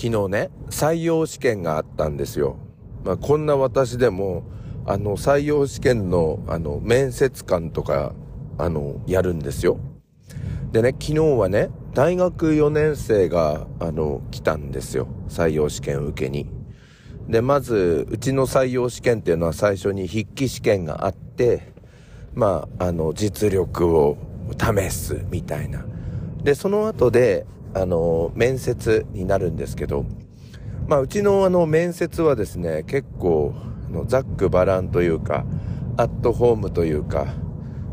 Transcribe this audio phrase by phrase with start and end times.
[0.00, 2.56] 昨日ね、採用試験があったんですよ。
[3.04, 4.44] まあ、こんな私でも、
[4.86, 8.14] あの、採用試験の、あの、面接官とか、
[8.56, 9.78] あの、やるんですよ。
[10.72, 15.06] でね、昨日はね、大学4年生が、あの、来たんですよ。
[15.28, 16.48] 採用試験受けに。
[17.28, 21.74] で、まず、うちの採用試験っていうのは最初に筆記試験があって、
[22.32, 24.16] まあ、あの、実力を
[24.58, 25.84] 試すみたいな。
[26.42, 30.04] で、その後で、あの、面接になるんですけど、
[30.88, 33.54] まあ、うちのあの、面接はですね、結構、
[33.88, 35.44] あのざっくばらんというか、
[35.96, 37.26] アットホームというか、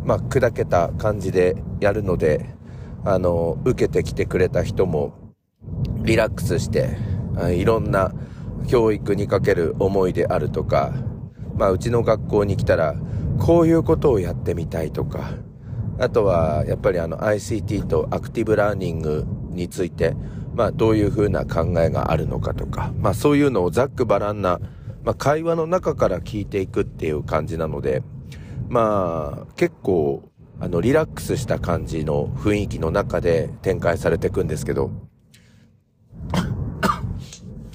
[0.03, 2.45] まあ、砕けた感じでやるので、
[3.03, 5.13] あの、受けてきてくれた人も、
[6.03, 6.97] リラックスして、
[7.51, 8.13] いろんな
[8.67, 10.93] 教育にかける思いであるとか、
[11.55, 12.95] まあ、うちの学校に来たら、
[13.39, 15.31] こういうことをやってみたいとか、
[15.99, 19.25] あとは、やっぱりあの ICT とアクティブラーニング
[19.57, 20.15] について、
[20.55, 24.61] まあどういうふうな考えがあるのかとか、まあそういうのをざっくばらんな、
[25.03, 28.03] まあ会話の中から聞いていくっていう感じなので、
[28.69, 30.23] まあ結構、
[30.59, 34.89] あのリラックスした感じの雰囲気の中で展開されていくんですけど、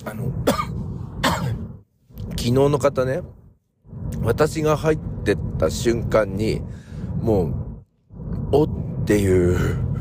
[0.04, 0.32] あの、
[2.30, 3.22] 昨日の方ね、
[4.22, 6.62] 私が入ってった瞬間に、
[7.20, 7.54] もう、
[8.52, 8.68] おっ
[9.04, 9.91] ていう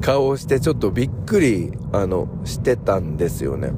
[0.00, 3.72] 顔をしてちょっとびっくり、あの、してたんですよね。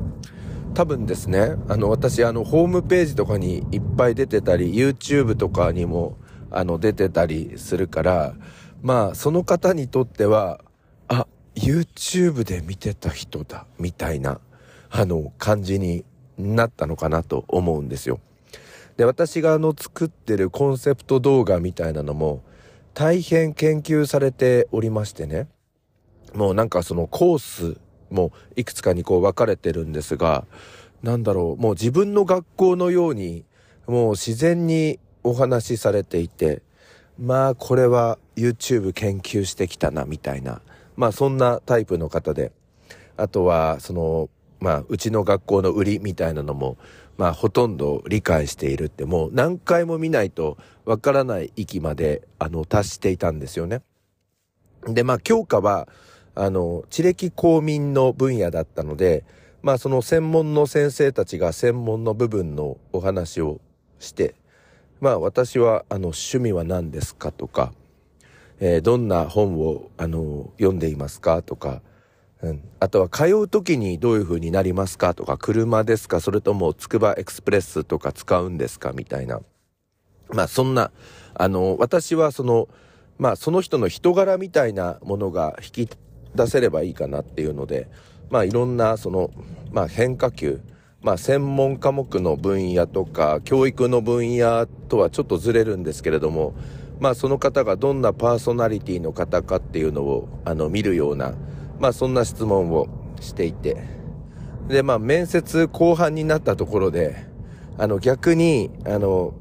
[0.75, 6.17] 多分ですね、あの、私、あの、ホームページとかにいっぱい出てたり、YouTube とかにも、
[6.51, 8.35] あの、出てたりするから、
[8.81, 10.61] まあ、その方にとっては、
[11.09, 14.41] あ、YouTube で見てた人だ、みたいな、
[14.91, 16.05] あの、感じに
[16.39, 18.21] なったのかなと思うんですよ。
[18.97, 22.43] で、私があの、作ってるコンセプト動画みたいなのも、
[22.95, 25.49] 大変研究されておりましてね。
[26.35, 27.81] もうなんかそのコース
[28.11, 30.47] もいくつかにこう分かれてるんですが、
[31.03, 33.45] なんだろう、もう自分の学校のように、
[33.87, 36.63] もう自然にお話しされていて、
[37.19, 40.63] まあこれは YouTube 研究してきたなみたいな、
[40.97, 42.53] まあそんなタイプの方で、
[43.17, 44.31] あとはその、
[44.61, 46.77] まあうちの学校の売りみたいなのも、
[47.19, 53.83] まあほとんど理解しているってもう何回も見ないとわからない域まであの達していたんですよね。
[54.87, 55.89] でまあ教科は
[56.35, 59.25] あの地歴公民の分野だったので
[59.63, 63.61] まあその専門の先生たちが専門の部分のお話を
[63.99, 64.35] して
[65.01, 67.73] まあ私はあの趣味は何ですかとか、
[68.61, 71.83] えー、どんな本をあの読んでいますかとか
[72.43, 79.41] うん、あとは通う時にどういう風になりますかとか、車ですかそれともつくばエクスプレスとか使うんですかみたいな。
[80.29, 80.91] まあそんな、
[81.35, 82.69] あの、私はその、
[83.17, 85.97] まあその人の人柄みたいなものが引き
[86.35, 87.89] 出せればいいかなっていうので、
[88.31, 89.31] まあいろんなその、
[89.73, 90.61] まあ変化球、
[91.01, 96.55] まあ専門科目の分野とか教育の分野とはちょっとずれるんですけれども、
[97.01, 101.35] まあその方がどんなパーソナリティの方かっていうのをあの見るような、
[101.79, 102.89] まあそんな質問を
[103.21, 103.77] していて、
[104.69, 107.27] でまあ面接後半になったところで、
[107.79, 109.35] あの逆に、あの、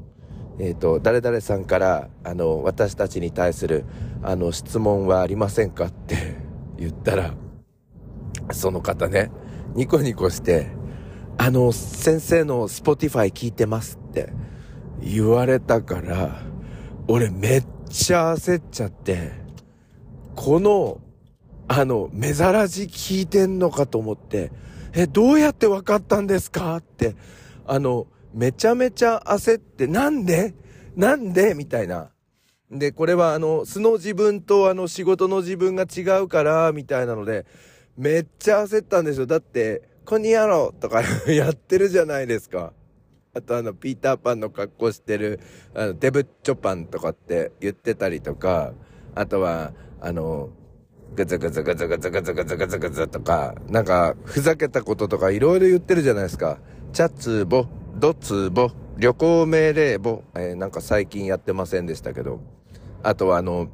[0.58, 3.84] えっ、ー、と、誰々さんから、あの、私たちに対する、
[4.22, 6.31] あの、質問はありませんかって
[6.82, 7.34] 言ったら、
[8.50, 9.30] その方ね、
[9.74, 10.68] ニコニコして、
[11.38, 14.32] あの、先生の Spotify 聞いてますって
[15.00, 16.42] 言われたから、
[17.08, 19.32] 俺めっちゃ焦っちゃって、
[20.34, 21.00] この
[21.68, 24.52] あの、目ざらじ聞いてんのかと思って、
[24.92, 27.16] え、どうやって分かったんですかって、
[27.66, 30.54] あの、めちゃめちゃ焦って、なんで？
[30.96, 31.54] なんで？
[31.54, 32.11] みたいな。
[32.72, 37.44] で、これはあの、素の自分とあの、仕事の自分が違うから、みたいなので、
[37.98, 39.26] めっちゃ焦ったんですよ。
[39.26, 42.72] だって、こんにやろうとか やってるじゃないですか。
[43.34, 45.38] あとあの、ピーターパンの格好してる、
[45.74, 48.72] あの、デブッチョパンとかって言ってたりとか、
[49.14, 50.48] あとは、あの、
[51.14, 56.58] グズグズグズグズグズグズグズグズとか、なんか、ふざけたこととかいろいろ言ってるじゃないですか。
[56.94, 57.66] チャツボ、
[57.96, 62.40] ドツボ、旅行命令簿、えー、なんか最近やってませんでしたけど。
[63.02, 63.68] あとはあの、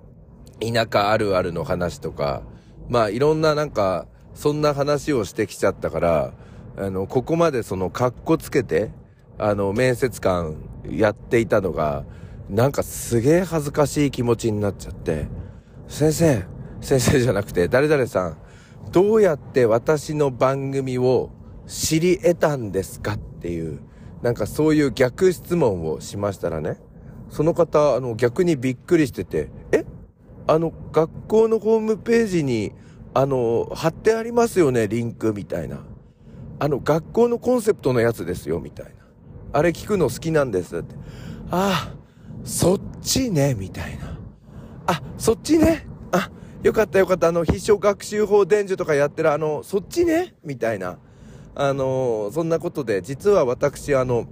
[0.61, 2.43] 田舎あるあるの話とか、
[2.89, 6.33] まあいろんななんか、そんな話をしてきちゃったから、
[6.77, 8.91] あの、ここまでその、カッコつけて、
[9.37, 10.57] あの、面接官
[10.89, 12.05] やっていたのが、
[12.49, 15.27] なんかすげえ恥ずかしい気持ちになっちゃって、
[15.87, 16.45] 先生、
[16.81, 18.39] 先生じゃなくて、誰々さん、
[18.91, 21.31] どうやって私の番組を
[21.67, 23.81] 知り得たんですかっていう、
[24.23, 26.79] なんかそういう逆質問をしましたらね、
[27.31, 29.85] その方、あの、逆にびっくりしてて、え？
[30.47, 32.73] あの、学校のホームページに、
[33.13, 35.81] あの、貼ってありますよね、リンクみたいな。
[36.59, 38.93] あの、学校のコンセプトのやつですよ、みたいな。
[39.53, 40.95] あれ聞くの好きなんですって。
[41.51, 41.95] ああ、
[42.45, 44.19] そっちね、みたいな。
[44.87, 45.87] あ、そっちね？
[46.13, 46.31] あ、
[46.63, 47.29] よかったよかった。
[47.29, 50.35] あの、必勝学習法伝授とかやってるあの、そっちね？
[50.45, 50.99] みたいな。
[51.55, 54.27] あの、そんなことで、実は私、あの、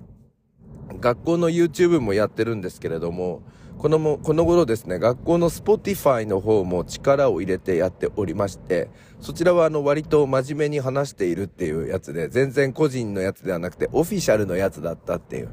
[1.01, 3.43] 学校の YouTube もやってるんですけれども、
[3.79, 8.89] このも、この頃ですね、学校の Spotify の方も力を入れてやっておりまして、
[9.21, 15.49] そちらはあの割と真面目に話しているっていうやつで、全然個人のやつではなくてオフィシャルのやつだったっていう。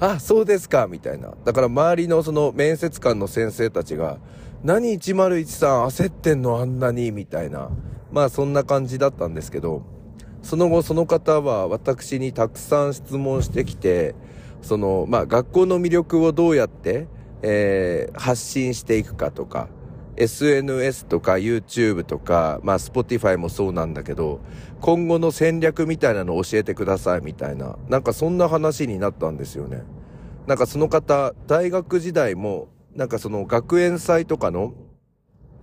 [0.00, 1.34] あ、そうですか、みたいな。
[1.44, 4.18] だから周りのその面接官の先生たちが、
[4.64, 7.70] 何101さん焦ってんのあんなに、みたいな。
[8.10, 9.82] まあそんな感じだったんですけど、
[10.42, 14.14] その後その方は私にたくさん質問してきて、
[14.62, 17.08] その、まあ学校の魅力をどうやって
[17.42, 19.68] えー、発信していくかとか、
[20.16, 24.40] SNS とか YouTube とか、まあ Spotify もそうなんだけど、
[24.80, 29.82] 今後の戦略みたいなのを教えてくださいみたいな、なんかそんな話になったんですよね。
[30.46, 34.74] なんかその方、大学時代も、なんかその学園祭とかの、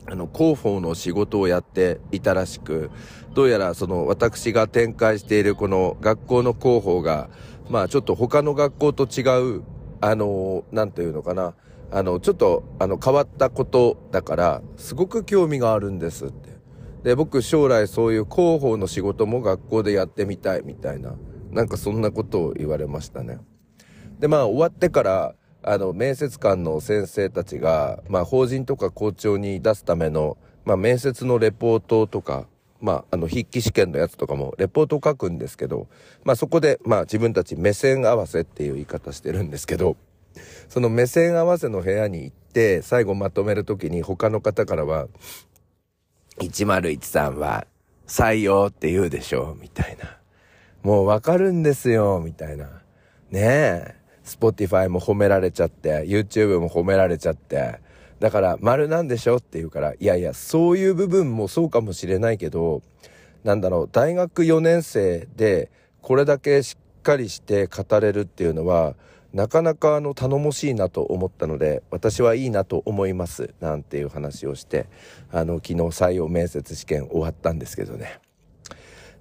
[0.07, 2.91] あの、広報の仕事をやっていたらしく、
[3.33, 7.29] どうやらその私が展開しているこの学校の広報が、
[7.69, 9.63] まあちょっと他の学校と違う、
[10.01, 11.55] あの、なんていうのかな、
[11.91, 16.49] あの、ちょっと、あの、変わったことだから、すごく興味があるんですって。
[17.03, 21.13] で、僕将来そういう広報の仕事も学校でやってみたいみたいな、
[21.51, 23.39] なんかそんなことを言われましたね。
[24.19, 32.47] で、まあ終わってから、あの、面接官の先生たちが、まあ法人とか校長に出すための、まあ面接のレポートとか、
[32.85, 35.87] まあ、あの、筆記試験のやつとかも、レポートを書くんですけど、
[36.23, 39.97] まあそこで、まあ自分たち目線合わせっていう言い方してるんですけど、
[40.69, 45.07] その目線合わせの部屋に行って、最後まとめるときに他の方からは、
[46.37, 47.65] 1013は
[48.05, 50.19] 採用って言うでしょみたいな。
[50.83, 52.65] もうわかるんですよみたいな。
[53.31, 53.95] ねえ。
[54.23, 57.79] Spotify も褒められちゃって、YouTube も褒められちゃって、
[58.19, 62.81] だから丸なんでしょって言うから、いやいや、そういう部分もそうかもしれないけど、
[63.43, 65.69] なんだろう、大学4年生で
[66.01, 68.95] これだけしっかりして語れるっていうのは、
[69.35, 74.87] なかなかあの頼もしいなと思ったので私はいいなと思いますなんていう話をして
[75.29, 78.21] あの昨日採用面接試験終わったんですけどね。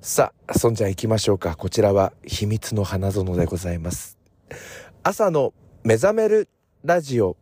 [0.00, 1.56] さあそんじゃ行きましょうか。
[1.56, 4.16] こちらは秘密の花園でございます。
[5.02, 5.52] 朝の
[5.82, 6.48] 目覚める
[6.84, 7.36] ラジオ。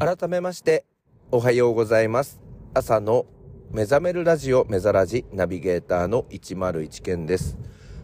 [0.00, 0.84] 改めまして
[1.32, 2.38] おはようございます
[2.72, 3.26] 朝の
[3.72, 7.58] 目覚めるラジオ目覚ラジナビゲーターの101件です。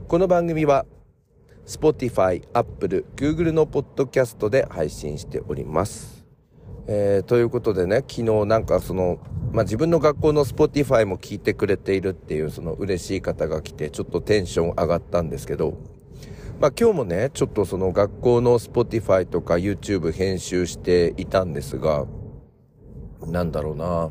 [0.09, 0.87] この番組は
[1.65, 6.27] Spotify、Apple、Google のポッドキャストで配信しております。
[6.89, 9.21] えー、ということでね、昨日なんかその、
[9.53, 15.79] まあ、自分の学校の Spotify も聞いてくれているっていうその嬉しい方が来てちょっとテンション上がったんですけど、
[16.61, 22.07] まあ、今日もね、ちょっとその学校の Spotify とか YouTube 編集していたんですが、
[23.27, 24.11] なんだろうな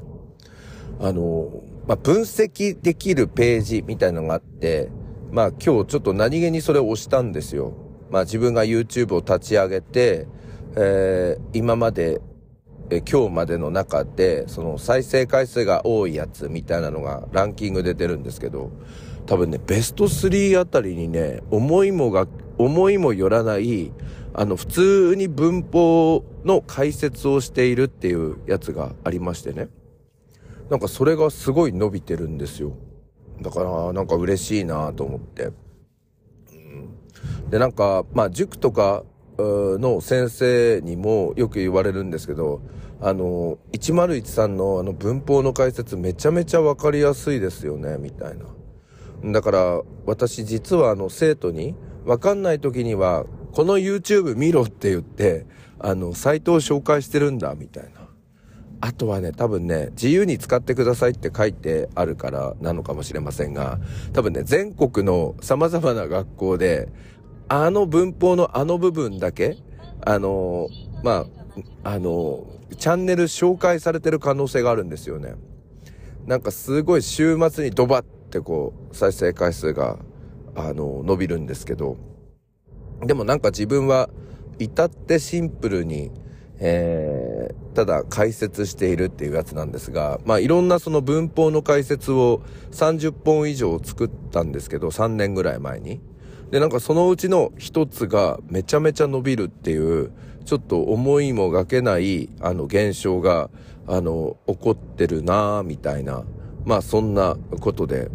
[1.00, 4.90] あの、まあ、分析できるページみたいのがあって、
[5.32, 7.74] まあ今日ちょっと何気にそれを押したんですよ。
[8.12, 10.28] まあ自分が YouTube を立ち上げて、
[10.76, 12.22] えー、今まで、
[12.90, 18.72] え、今日までの中で、その再生回数が多いやつみたいなのがランキングで出るんですけど、
[19.26, 23.92] 多分ね、ベスト3あたりにね、思いもが、思いもよらない、
[24.34, 29.70] あの、普通に文法の解説をしているっていうやつがありましてね。
[30.70, 32.74] なんかそれがすごい伸びてるんですよ。
[33.42, 35.52] だからなんか嬉しいなと思って。
[37.50, 39.04] で、なんか、まあ塾とか
[39.38, 42.62] の先生にもよく言われるんですけど、
[43.02, 48.46] あの、1013のあの文法の解説めちゃめちゃわかりやすいですよね、みたいな。
[49.32, 51.76] だから私実はあの生徒に
[52.06, 55.46] わかんない時にはこの YouTube 見ろって言って
[55.80, 58.04] あのサイトを紹介してるんだみたいな。
[58.82, 63.80] あとはね、多分ね、自由に使ってくださいって書いてあるからなのかもしれませんが、
[64.12, 66.90] 多分ね、全国の様々な学校で、
[67.56, 69.58] あの文法のあの部分だけ、
[70.04, 70.70] あの、
[71.04, 71.28] ま
[71.84, 72.48] あ、あの、
[72.80, 75.36] チャンネル紹介されてる可能性があるんですよね。
[76.26, 80.00] なんかすごい週末にドバってこう、再生回数が、
[80.56, 81.98] あの、伸びるんですけど、
[83.06, 84.10] でもなんか自分は、
[84.58, 86.10] 至ってシンプルに、
[86.58, 92.42] えー、ただ解説しているっていうやつなんですが、まあいろんなその文法の解説を
[92.72, 96.02] 30本以上作ったんですけど、3年ぐらい前に。
[96.54, 100.12] で、なんかそのうちの一つがめちゃめちゃ伸びるっていう、
[100.46, 103.50] ちょっと思いもがけない、あの、現象が、
[103.88, 106.24] あの、起こってるなみたいな。
[106.64, 108.12] まあ、そんなことで、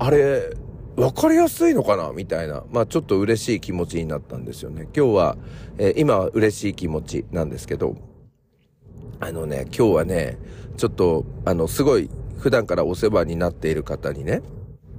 [0.00, 0.50] あれ、
[0.96, 2.10] わかりやすいのかな？
[2.12, 2.64] みたいな。
[2.72, 4.88] まあ、ちょっと嬉しい気持ちになったんですよね。
[4.92, 5.36] 今日は、
[5.78, 7.94] えー、今は嬉しい気持ちなんですけど、
[9.20, 10.38] あのね、今日はね、
[10.76, 14.42] ちょっと、あの、すごい、普段からお世話になっている方にね、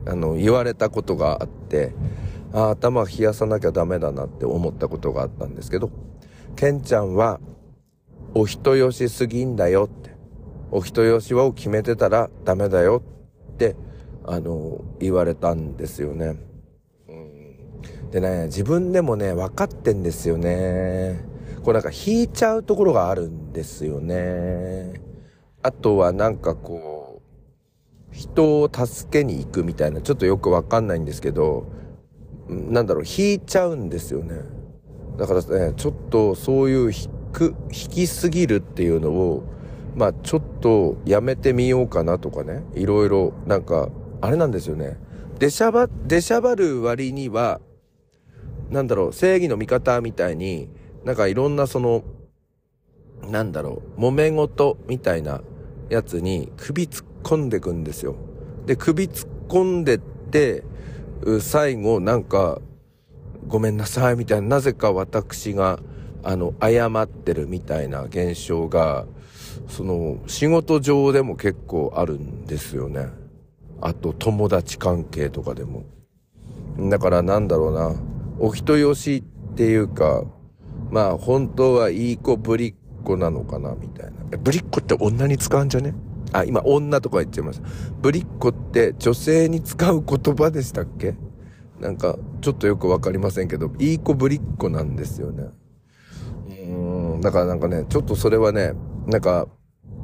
[0.06, 1.94] あの、言われたことがあって、
[2.54, 5.90] あ頭冷やさなきゃダメだなって思ったことがあったんですけど、
[6.56, 7.40] ケンちゃんは、
[8.34, 10.12] お人よしすぎんだよって、
[10.72, 13.02] お人よしを決めてたらダメだよ
[13.54, 13.76] って、
[14.26, 16.36] あの、言われたんですよね。
[17.08, 21.26] うん、でね、自分でもね、分かってんですよね。
[21.64, 24.94] こうなんか引いちゃうところがあるんですよね。
[25.62, 27.22] あとはなんかこ
[28.12, 31.66] う、人を助けに行くみたいな、ちょっとよくわかんないんですけど、
[32.52, 34.36] なんだろう、引いちゃうんですよね。
[35.18, 39.44] だからね、ちょっとそういう引く、引きすぎるっていうのを、
[39.96, 43.90] まあちょっとやめてみようかなとかね、いろいろなんか、
[44.22, 44.98] あれなんですよね。
[45.40, 47.62] 出しゃば、出しゃばる割には、
[48.70, 50.70] なんだろう、正義の味方みたいに、
[51.04, 52.04] なんかいろんなその、
[53.30, 55.42] なんだろう、揉め事みたいな
[55.90, 58.16] やつに首突っ込んでくんですよ。
[58.66, 60.64] で、首突っ込んでって、
[61.42, 62.60] 最後なんか、
[63.48, 65.80] ごめんなさいみたいな、なぜか私が、
[66.24, 69.06] あの、謝ってるみたいな現象が、
[69.68, 73.08] その、仕事上でも結構あるんですよね。
[73.82, 75.84] あと、友達関係とかでも。
[76.90, 77.96] だからなんだろうな、
[78.40, 80.24] お人よしっていうか、
[80.90, 82.74] まあ本当はいい子ぶりっ
[83.04, 84.38] 子なのかなみたいな。
[84.38, 85.94] ぶりっ子って女に使うんじゃね？
[86.34, 87.68] あ、今女とか言っちゃいました。
[88.02, 91.16] ぶりっ子って女性に使う言葉でしたっけ？
[91.80, 95.46] なんかちょっとよくわかりませんけど、いい子ぶりっ子なんですよね。
[96.48, 98.74] うーん、だからなんかね、ちょっとそれはね、
[99.08, 99.48] なんか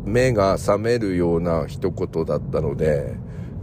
[0.03, 3.15] 目が覚めるような一言だったので、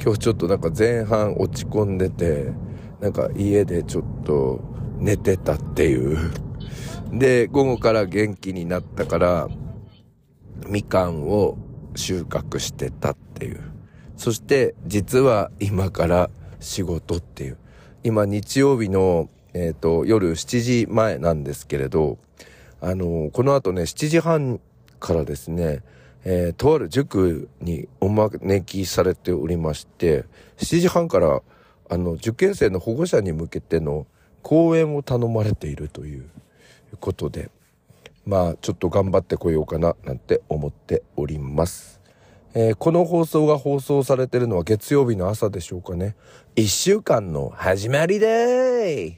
[0.03, 2.53] 今日ちょっとなんか前半落ち込んでて、
[3.01, 4.61] なんか家でちょっと
[4.99, 6.31] 寝てたっていう
[7.13, 9.49] で、午後から元気になったから、
[10.69, 11.59] みかんを
[11.95, 13.61] 収穫してたっていう。
[14.17, 17.59] そして、実は今から仕事っていう。
[18.03, 22.19] 今日曜日の、えっ、ー、と、夜7時前なんですけれど、
[22.81, 24.61] あの、この後ね、7時半
[25.01, 25.83] からですね、
[26.25, 30.25] えー、とある塾にお招きされておりまして、
[30.59, 31.43] 7時半から、
[31.91, 34.07] あの、受験生の保護者に向けての
[34.43, 36.29] 講演を頼まれているという。
[36.97, 37.51] ことで、
[38.27, 42.01] まあ、ちょっと頑張ってこようかな、なんて思っております。
[42.55, 46.15] えー、この放送が放送されてるのは月曜日の朝でしょうかね。
[46.55, 49.17] 一週間の始まりでー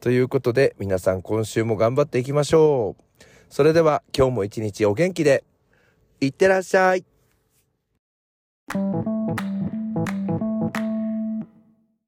[0.00, 3.24] ということで、皆さん今週も頑張っていきましょう。
[3.50, 5.42] それでは今日も一日お元気で、
[6.20, 7.04] いってらっしゃい。